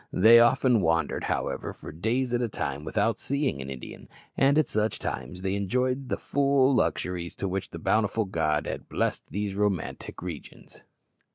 [0.11, 4.67] They often wandered, however, for days at a time without seeing an Indian, and at
[4.67, 8.89] such times they enjoyed to the full the luxuries with which a bountiful God had
[8.89, 10.81] blessed these romantic regions.